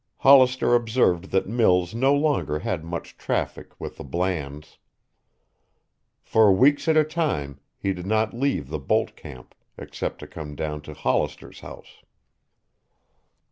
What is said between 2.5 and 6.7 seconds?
had much traffic with the Blands. For